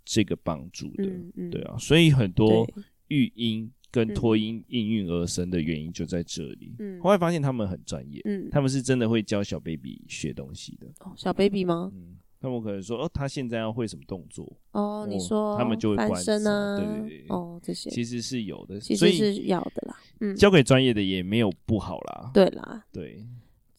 [0.04, 1.04] 这个帮助的，
[1.50, 2.68] 对啊，所以很多
[3.06, 3.70] 育婴。
[3.90, 6.74] 跟托婴应运而生的原因就在这里。
[6.78, 8.20] 嗯，后来发现他们很专业。
[8.24, 10.86] 嗯，他们是真的会教小 baby 学东西的。
[11.00, 11.90] 哦，小 baby 吗？
[11.94, 14.50] 嗯，他们可能说，哦，他现在要会什么动作？
[14.72, 16.76] 哦，你说他们就会翻身啊？
[16.76, 17.26] 对对对。
[17.28, 19.96] 哦，这些其实是有的，其实是要的啦。
[20.20, 22.30] 嗯，交给专业的也没有不好啦。
[22.34, 23.26] 对啦，对。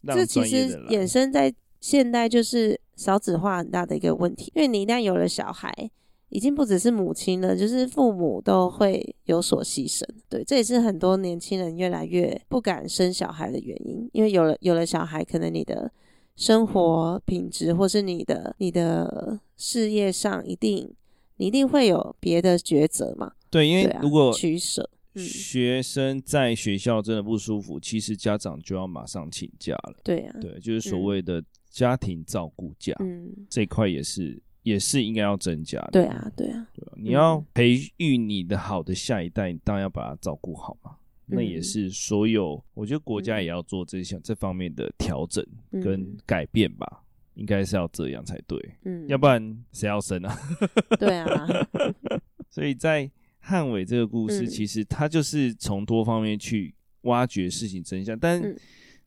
[0.08, 5.91] 这其实衍生在现代就是少子化很大的一个问题，因为你一旦有了小孩。
[6.30, 10.04] 已经不只是母亲了，就是父母都会有所牺牲。
[10.30, 14.08] 对，这也是很多年轻人越来越不敢生小孩的原因。
[14.13, 15.92] 因为有了有了小孩，可能你的
[16.36, 20.94] 生活品质，或是你的你的事业上，一定
[21.38, 23.32] 你一定会有别的抉择嘛。
[23.50, 29.96] 对，因为如果取舍，学生在学校真的不舒服，嗯、其实家长就要马上请假了。
[30.04, 34.39] 对啊，对，就是所谓的家庭照顾假，嗯，这一块也是。
[34.63, 35.89] 也是应该要增加的。
[35.91, 40.95] 对啊，对啊，对啊，你要培育你的好的下一代，你当然要把它照顾好嘛。
[41.28, 46.88] 嗯、那也是所有，我觉得国家也要做这项这方面的调整跟改变吧，
[47.36, 48.60] 嗯、应该是要这样才对。
[48.84, 50.38] 嗯，要不然谁要生啊？
[51.00, 51.48] 对啊。
[52.50, 58.58] 所以在汉伟这个故事，其实他就是从多方面去挖掘事情真相，但、嗯、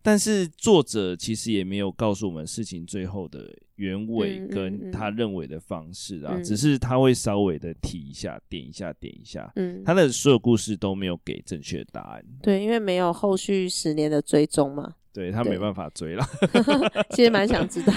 [0.02, 6.42] 但是作者其实也没有告诉我们事情最后的原委跟他认为的方式啊，嗯嗯。
[6.42, 14.94] 嗯、只是他会稍微的提一下、点一下、点一下，嗯，他的所有故事都没有给正确的答案，对，因为没有后续十年的追踪嘛。
[15.14, 16.24] 对他没办法追了，
[17.12, 17.92] 其实蛮想知道，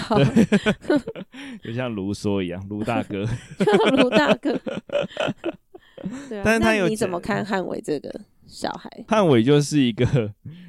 [1.63, 3.25] 就像卢梭一样，卢大哥，
[3.95, 4.51] 卢大哥，
[6.29, 6.41] 对啊。
[6.43, 8.89] 但是他有，你怎么看汉伟这个小孩？
[9.07, 10.05] 汉伟就是一个，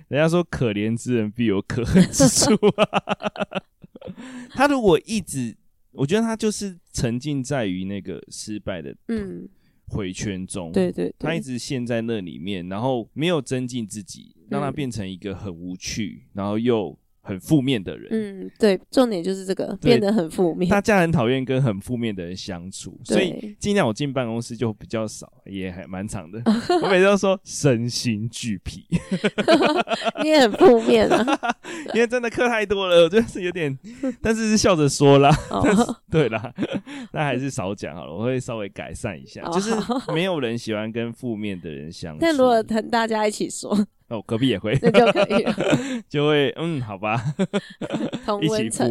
[0.08, 3.62] 人家说可怜之人必有可恨之处啊。
[4.54, 5.56] 他如果一直，
[5.92, 9.48] 我觉得他就是沉浸在于那个失败的，嗯。
[9.88, 16.98] 回圈中，对对，对，他一直陷在那里面，然后没有增进自己，让他变成一个很无趣，然后又。
[17.26, 20.70] 很负面的人，嗯，对，重点就是这个变得很负面。
[20.70, 26.40] 大家很讨厌跟很负面的人相处，所以尽量我进办公室就比较少，也还蛮长的。
[26.82, 28.86] 我每次都说身心俱疲，
[30.22, 31.38] 你也很负面啊，
[31.94, 33.76] 因为真的课太多了，我觉得是有点，
[34.22, 35.36] 但是是笑着说啦。
[36.08, 36.54] 对啦，
[37.12, 39.42] 那还是少讲好了，我会稍微改善一下。
[39.50, 39.72] 就是
[40.14, 43.76] 没有人喜欢跟负面的人相处，但如果跟大家一起说。
[44.08, 45.54] 哦，隔壁也会，那就可以了，
[46.08, 47.20] 就会嗯，好吧，
[48.24, 48.88] 同 温层。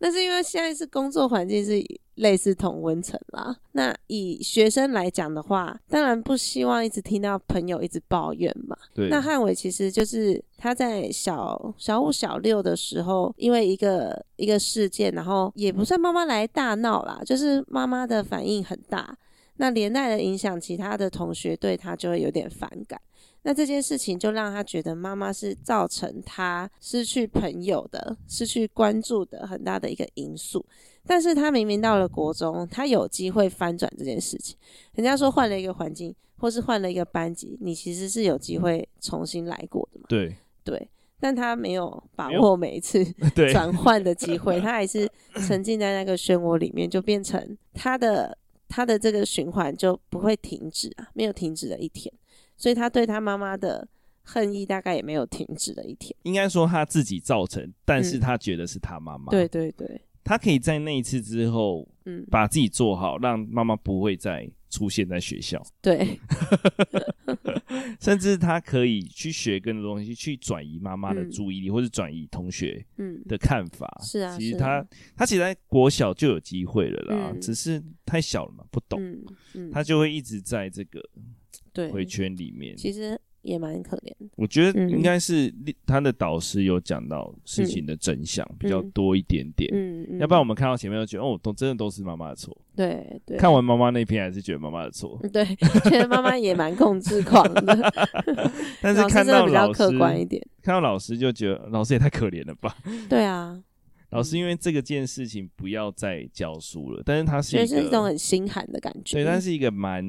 [0.00, 1.80] 那是因为现在是工作环境是
[2.16, 3.56] 类似同温层啦。
[3.72, 8.76] 那以学生来讲的话，当然不希望一直听到朋友一直抱怨嘛。
[8.92, 9.08] 对。
[9.08, 19.16] 那汉伟其实就是他在小小五、小六的时候，因为一个一个事件，然后也不算妈妈来大闹啦，就是妈妈的反应很大，
[19.58, 23.00] 那连带的影响其他的同学对他就会有点反感。
[23.46, 30.66] 那这件事情就让他觉得妈妈是造成他失去朋友的、失去关注的很大的一个因素。
[31.06, 34.56] 但是他明明到了国中，他有机会翻转这件事情。
[34.94, 40.06] 人家说换了一个环境，或是换了一个班级，你其实是有机会重新来过的嘛？
[40.08, 40.88] 对对，
[41.20, 43.04] 但他没有把握每一次
[43.52, 45.08] 转换的机会，他还是
[45.46, 52.12] 沉浸在那个漩涡里面，就变成他的他的这个循环就不会停止啊，没有停止的一天。
[52.56, 53.86] 所以他对他妈妈的
[54.22, 56.16] 恨意大概也没有停止的一天。
[56.22, 59.30] 应该说他自己造成，但是他觉得是他妈妈。
[59.30, 65.62] 对对对，他可以在那一次之后，嗯，把自己做好，让妈妈不会再出现在学校。
[65.80, 66.18] 对，
[68.00, 73.88] 甚至他可以去学更多东西，去转移妈妈的注意力，或者转移同学嗯的看法。
[74.02, 79.00] 是啊，其实他他其实在国小就有机会了啦，只是太小了嘛，不懂。
[79.54, 81.00] 嗯，他就会一直在这个。
[81.76, 84.30] 对，回圈里面其实也蛮可怜的。
[84.34, 85.52] 我觉得应该是
[85.86, 89.70] 他的导师有讲到事情的真相比较多一点点。
[89.72, 92.56] 嗯嗯，要不然我们看到前面就觉得哦，都真的都是妈妈的错。
[92.74, 95.20] 对对，看完妈妈那篇还是觉得妈妈的错。
[95.32, 95.44] 对，
[95.84, 97.92] 觉得妈妈也蛮控制狂的。
[98.82, 102.76] 但是看到老师比较客观一点，看到老师就觉得老师也太可怜了吧？
[103.08, 103.62] 对啊，
[104.10, 109.18] 老师因为这个件事情不要再教书了，但是他是一个是一种很心寒的感觉。
[109.18, 110.04] 对，但是一个蛮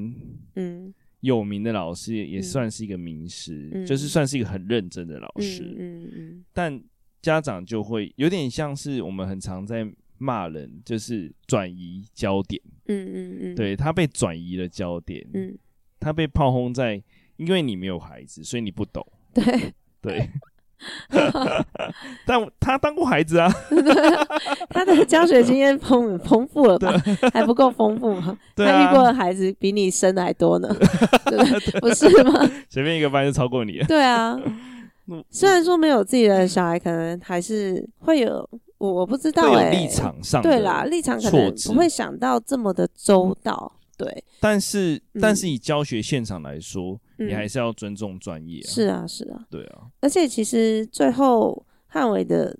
[0.56, 0.92] 嗯。
[1.22, 5.64] 有名的老师也算是一个名师，嗯、就是算是一个很认真的老师。
[5.78, 6.82] 嗯嗯嗯、但
[7.22, 12.62] 家长就会有点像是我们很常在骂人，就是转移焦点。
[12.86, 15.28] 嗯嗯嗯、对，他被转移了焦点。
[15.34, 15.58] 嗯、
[16.00, 17.02] 他被炮轰在，
[17.38, 19.06] 因为你没有孩子，所以你不懂。
[19.34, 20.30] 对对。
[22.26, 23.52] 但他当过孩子啊，
[24.70, 26.94] 他的教学经验丰丰富了吧？
[27.34, 28.38] 还不够丰富吗？
[28.56, 30.70] 他遇过的孩子比你生的还多呢，
[31.82, 32.40] 不是吗？
[32.70, 33.86] 随便一个班就超过你了。
[33.88, 34.40] 对啊，
[35.30, 43.72] 虽然说没有自己的小孩，可能还是会有，我我不知道哎，立场上对啦，立场可能不会想到这么的周到。
[43.98, 47.00] 对，但是但是以教学现场来说。
[47.20, 48.70] 你还是要尊重专业啊。
[48.70, 49.88] 是啊，是啊，对啊。
[50.02, 52.56] 而且其实最后汉伟的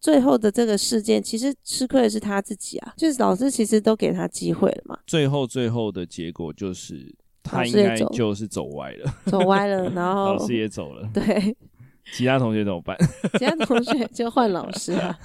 [0.00, 2.94] 最后的这个事件，其实吃亏的是他自己啊。
[2.96, 4.98] 就是老师其实都给他机会了嘛。
[5.06, 7.14] 最后最后的结果就是
[7.44, 11.08] 他应该就是走歪了， 走歪了，然后老师也走了。
[11.14, 11.56] 对，
[12.12, 12.96] 其他同学怎么办？
[13.38, 15.18] 其他同学就换老师啊。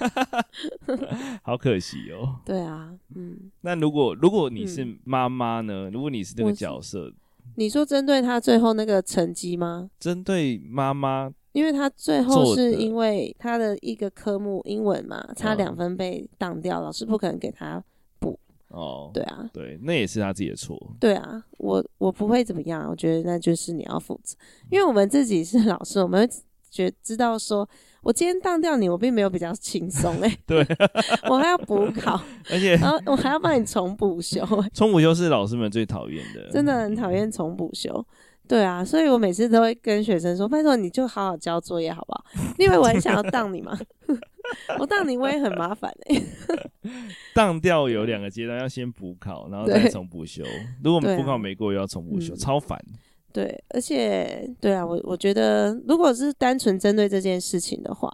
[1.42, 2.36] 好可惜哦。
[2.44, 3.50] 对啊，嗯。
[3.62, 5.90] 那如果如果你是妈妈呢？
[5.92, 7.12] 如果你是那个角色？
[7.56, 9.90] 你说针对他最后那个成绩吗？
[9.98, 17.82] 针对妈妈，因为他最后是因为他的一个科目英文嘛，差两分被挡掉，老师不可能给他
[18.20, 18.38] 补。
[18.68, 20.78] 哦，对啊，对，那也是他自己的错。
[21.00, 24.36] 对啊，我我不会怎么样，我觉得那就是你要负责，
[24.70, 26.34] 因为我们自己是老师，我们会
[26.70, 27.68] 觉知道说，
[28.02, 30.36] 我今天当掉你，我并没有比较轻松哎。
[30.46, 30.66] 对，
[31.28, 34.46] 我还要补考， 而且然后我还要帮你重补修。
[34.72, 38.04] 重补修是老师们最讨厌的，真的很讨厌重补修。
[38.46, 42.24] 对啊，所以我每次都会跟学生说：“拜托你就好好交作业好不好？
[42.56, 43.78] 因为我很想要当你嘛，
[44.78, 46.22] 我当你我也很麻烦哎、欸。
[47.34, 50.42] 当掉有两个阶段，要先补考，然后再重补修。
[50.82, 52.82] 如果补考没过，又要重补修，啊、超烦。
[53.38, 58.12] 对，而且对啊，我我觉得如果是单纯针对这件事情的话，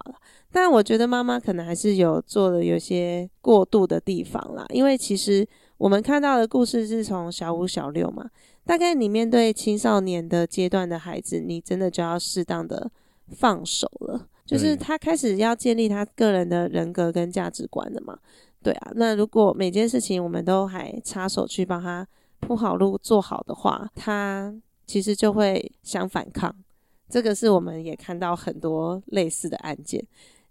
[0.53, 4.66] 但我觉得妈妈可能还是有做的有些过度的地方啦。
[4.68, 5.49] 因为其实
[5.79, 8.29] 我们看到的故事是从小五、小六嘛。
[8.66, 12.91] 大概你面对青少年的阶段的孩子，你真的就要适当的
[13.35, 18.18] 放手了，就是他开始要建立他个人的人格跟价值观了嘛。
[18.62, 22.07] 对啊，那如果每件事情我们都还插手去帮他
[22.41, 24.55] 铺好路做好的话，他
[24.87, 26.55] 其实就会想反抗。
[27.09, 30.05] 这个是我们也看到很多类似的案件。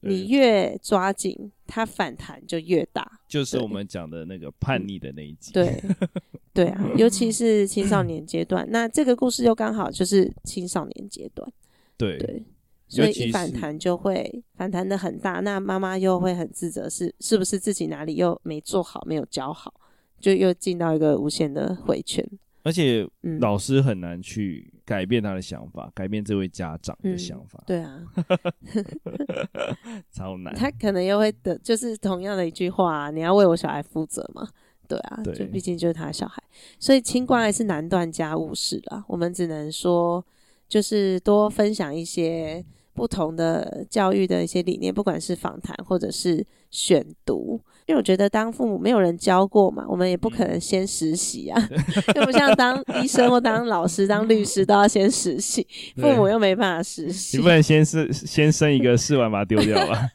[0.05, 3.09] 你越抓紧，它反弹就越大。
[3.25, 5.53] 就是我们讲的那个叛逆的那一集。
[5.53, 5.81] 对，
[6.53, 8.67] 对啊， 尤其是青少年阶段。
[8.69, 11.49] 那这个故事又刚好就是青少年阶段。
[11.95, 12.43] 对对，
[12.89, 15.39] 所以一反弹就会反弹的很大。
[15.39, 19.73] 那妈妈又会很自责，是是不是自己哪里又没做好，没有教好，
[20.19, 22.27] 就又进到一个无限的回圈。
[22.63, 23.07] 而且
[23.39, 27.63] 老师很难去改变他的想法，嗯、改变这位家长的想法。
[27.67, 28.01] 嗯、对啊，
[30.11, 30.53] 超难。
[30.55, 34.47] 他可能又会的，就是同样的一句话、啊：“你要为我小孩负责嘛？”
[34.87, 36.43] 对啊，对就毕竟就是他的小孩，
[36.79, 39.03] 所以清官还是难断家务事啦。
[39.07, 40.23] 我们只能说，
[40.67, 42.63] 就是多分享一些
[42.93, 47.59] 不同的教育的一些理念，不管是访谈或者是选读。
[47.85, 51.69] 因为我觉得当父母没有人教过嘛，我们也不可能先实习啊，
[52.15, 55.67] 又不像当医生或当老师、当律师都要先实习，
[55.97, 57.35] 父母又没办法实习。
[57.35, 60.07] 你不能先是先生一个试完把它丢掉吧？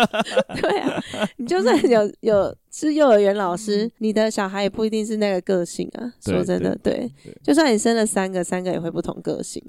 [0.60, 1.02] 对啊，
[1.38, 6.12] 你就算有有是幼儿园老师，你的小孩也不一定是那个个性啊。
[6.20, 7.10] 说真的，对，
[7.42, 9.62] 就算你生了三个，三个也会不同个性。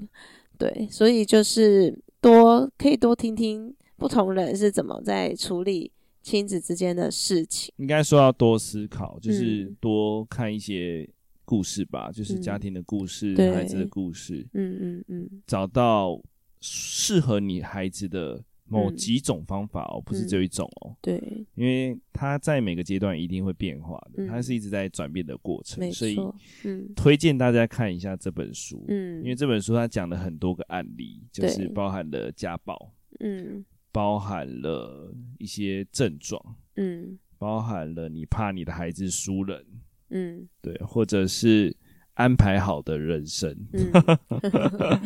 [0.58, 5.92] 对，所以就是多可以多听听不同人是怎么在处理。
[6.20, 11.08] 亲子之间的事情，应该说要多思考，就是多看一些
[11.42, 16.20] 故事吧，嗯、就是家庭的故事、嗯、孩子的故事，嗯嗯嗯，找到
[16.60, 21.22] 适合你孩子的某几种方法哦，嗯、不是只有一种哦，对，
[21.54, 26.16] 因为他在每个阶段一定会变化的，他、嗯、是一直在转变的过程，所以，
[26.64, 33.64] 嗯，推荐大家看一下这本书，嗯，因为这本书它讲了很多个案例，就是包含了家暴，嗯。
[33.90, 36.40] 包含了一些症状，
[36.76, 39.64] 嗯，包含了你怕你的孩子输人，
[40.10, 41.74] 嗯，对，或者是
[42.12, 43.90] 安排好的人生，嗯、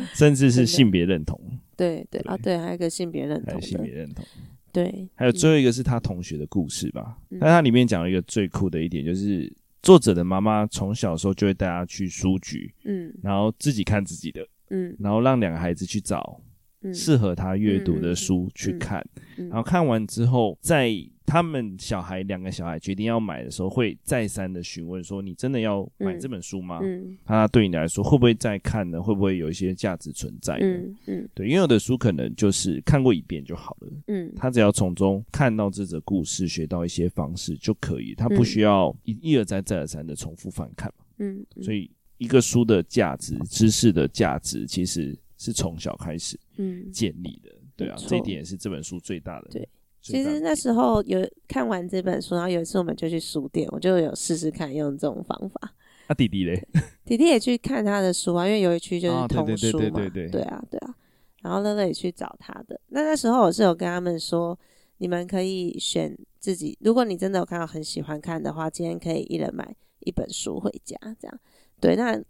[0.13, 1.39] 甚至是性别认同，
[1.75, 4.25] 对对啊，对，还有一个性别认同，性别认同，
[4.71, 9.51] 对，还有最后一个是他同学的故事吧，嗯、但他里面讲了一个最酷的一点，就是
[9.81, 16.39] 作者的妈妈从小的时候就会带他去书局，嗯，然后自己看自己的，嗯，然后让两个孩子去找。
[16.91, 19.05] 适合他阅读的书去看，
[19.35, 20.91] 然后看完之后，在
[21.25, 29.01] 他们小孩两个小孩决定要买的时候，会再三的询问说：“你真的要买这本书吗？”嗯，他对你来说会不会再看呢？
[29.01, 30.65] 会不会有一些价值存在呢？
[30.65, 33.87] 嗯嗯，对，因为有的书可能就是看过一遍就好了。
[34.07, 41.05] 嗯，他只要从中看到这则故事，学到一些方式就可以，他不需要一一而再再而三的重复翻看嘛。
[41.19, 45.17] 嗯，所以一个书的价值、知识的价值，其实。
[45.43, 49.49] 是从小开始嗯建立的，嗯、对啊，这一点也是这本书最大的。
[49.51, 49.67] 对，
[50.01, 55.73] 其实那时候有看完这本书，然后有一次我们就去书店，我就有试试看用这种方法。
[56.07, 56.65] 啊，弟弟嘞？
[57.03, 60.95] 弟弟也去看他的书啊，因为有一区就是童书嘛，对对对对对，对啊对啊。
[61.41, 62.79] 然后乐乐也去找他的。
[62.87, 64.57] 那那时候我是有跟他们说，
[64.99, 71.39] 你们可以选自己，如果你真的有看到很喜欢看的话，今天可以一人买一本书回家，这样。
[71.81, 72.23] 对，那。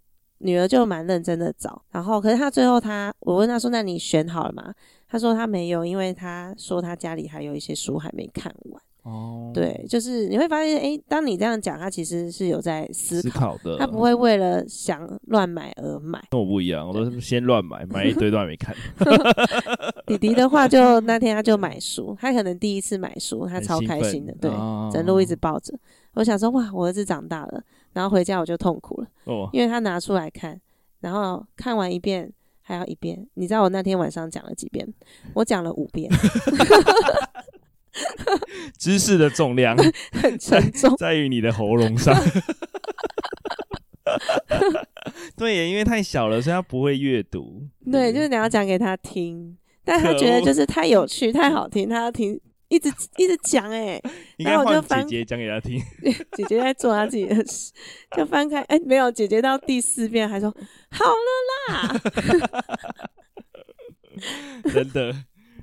[0.44, 4.74] 女儿就蛮认真的找，然后可是她最后她，我问她说：“那你选好了吗？”
[5.08, 8.82] 她说她没有，因为她说她家里还有一些书还没看完。
[9.04, 16.24] 哦，对，就是你会发现，诶，当你这样讲，他其实是有在思考，思考的，他不会为了想乱买而买。
[16.32, 18.74] 跟我不一样，我都是先乱买，买一堆都还没看。
[20.08, 25.78] 弟弟的话，就那天他就买书，他可能第一次买书，他超开心的，对，哦、整路一直抱着。
[26.14, 27.62] 我想说，哇，我儿子长大了。
[27.94, 30.60] 然后回家我就痛苦了，哦，因为他拿出来看，
[31.00, 32.32] 然后看完一遍
[32.62, 33.26] 还要一遍。
[33.36, 34.88] 你知道我那天晚上讲了几遍？
[35.34, 36.12] 我讲了五遍。
[38.76, 39.78] 知识的重量
[40.14, 42.12] 很沉重，在于你的喉咙上。
[45.38, 47.62] 对，因为太小了，所以他不会阅读。
[47.92, 49.56] 对，就是你要讲给他听。
[49.86, 52.40] 但他觉得就是太有趣、太好听，他要听，
[52.76, 54.02] 一直一直讲 哎。
[54.38, 55.80] 然后我就翻姐姐讲给他听，
[56.36, 57.72] 姐姐在做她自己的事，
[58.18, 60.50] 就翻开哎，没有姐姐到第四遍还说
[60.90, 61.30] 好了
[61.70, 62.02] 啦。
[64.74, 65.14] 真的，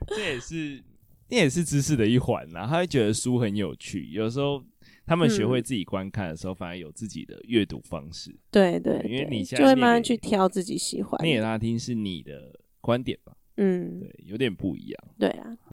[0.06, 0.82] 这也是
[1.28, 2.66] 这也是知识的一环呐。
[2.68, 4.62] 他会觉得书很有趣，有时候
[5.06, 8.34] 他们学会自己观看的时候，嗯、反而有自己的阅读方式。
[8.50, 11.20] 对对，对，因为你就会慢慢去挑自己喜欢。
[11.24, 13.32] 念给他听是你的观点吧？
[13.56, 15.04] 嗯，对，有点不一样。
[15.18, 15.69] 对啊，好，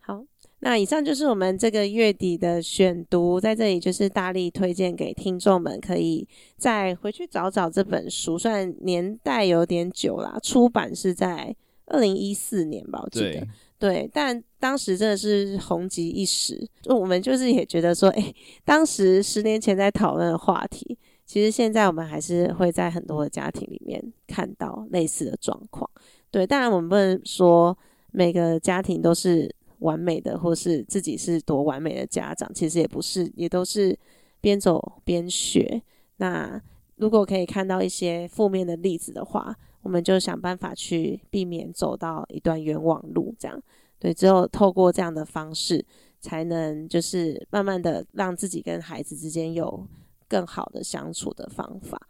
[0.60, 6.28] 那以上就是我们这个月底的选读，在这里就是大力推荐给听众们，可以
[6.58, 8.38] 再回去找找这本书。
[8.38, 11.56] 虽然年代有点久啦，出版是在。
[11.90, 13.48] 二零一四年吧，我记得
[13.80, 16.68] 对，但当时真的是红极一时。
[16.82, 18.36] 就我们就是也觉得说，哎、欸，
[18.66, 25.90] 当时十年前在讨论的话题，其实现在我们还是会在很多的家庭里面看到类似的状况。
[26.30, 27.78] 对，当然我们不能说
[28.12, 29.50] 每个家庭都是
[29.80, 33.98] 完美的，或是自己是多完美的家长，其实也不是，也都是
[34.42, 35.82] 边走边学。
[36.18, 36.62] 那
[36.96, 43.62] 如果可以看到一些负面的例子的话，我们就想办法去避免走到一段冤枉路，这样
[44.00, 44.14] 对。
[44.14, 45.86] 只有透过这样的方式，
[46.20, 49.88] 才能就是慢慢的让自己跟孩子之间有
[50.28, 52.02] 更好的相处的方法。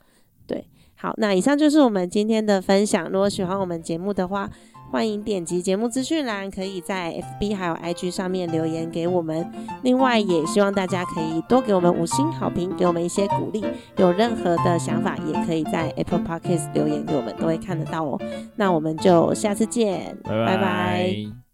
[0.48, 0.66] 对，
[0.96, 3.10] 好，那以上就是我们今天的分享。
[3.12, 4.50] 如果喜欢我们节目的话，
[4.90, 9.46] 欢迎点击节目资讯栏，可以在 FB 还有 IG 上面留言给我们。
[9.84, 13.64] 另外，也希望大家可以多给我们五星好评，给我们一些鼓励。
[13.98, 18.20] 有任何的想法，也可以在 Apple Podcast 留言给我们，都会看得到哦。
[18.56, 20.46] 那我们就下次见，拜拜。
[20.46, 21.38] 拜拜。